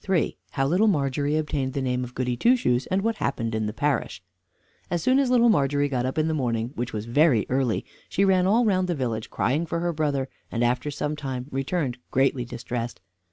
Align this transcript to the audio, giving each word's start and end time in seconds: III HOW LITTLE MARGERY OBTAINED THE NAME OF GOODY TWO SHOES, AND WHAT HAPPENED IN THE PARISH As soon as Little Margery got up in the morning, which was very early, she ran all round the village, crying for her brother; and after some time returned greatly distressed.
III 0.09 0.35
HOW 0.53 0.65
LITTLE 0.65 0.87
MARGERY 0.87 1.37
OBTAINED 1.37 1.73
THE 1.73 1.81
NAME 1.83 2.03
OF 2.03 2.15
GOODY 2.15 2.35
TWO 2.35 2.55
SHOES, 2.55 2.87
AND 2.87 3.03
WHAT 3.03 3.17
HAPPENED 3.17 3.53
IN 3.53 3.67
THE 3.67 3.73
PARISH 3.73 4.23
As 4.89 5.03
soon 5.03 5.19
as 5.19 5.29
Little 5.29 5.49
Margery 5.49 5.87
got 5.89 6.07
up 6.07 6.17
in 6.17 6.27
the 6.27 6.33
morning, 6.33 6.71
which 6.73 6.91
was 6.91 7.05
very 7.05 7.45
early, 7.49 7.85
she 8.09 8.25
ran 8.25 8.47
all 8.47 8.65
round 8.65 8.87
the 8.87 8.95
village, 8.95 9.29
crying 9.29 9.67
for 9.67 9.79
her 9.79 9.93
brother; 9.93 10.27
and 10.51 10.63
after 10.63 10.89
some 10.89 11.15
time 11.15 11.45
returned 11.51 11.99
greatly 12.09 12.45
distressed. 12.45 12.99